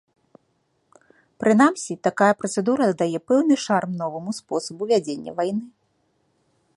Прынамсі, 1.43 1.93
такая 2.07 2.31
працэдура 2.41 2.83
дадае 2.93 3.19
пэўны 3.33 3.55
шарм 3.65 3.91
новаму 4.03 4.31
спосабу 4.41 4.83
вядзення 4.93 5.31
вайны. 5.41 5.65